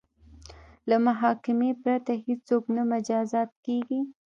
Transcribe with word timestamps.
له 0.89 0.95
محاکمې 1.07 1.71
پرته 1.81 2.13
هیڅوک 2.25 2.63
نه 2.75 2.83
مجازات 2.93 3.49
کیږي. 3.65 4.01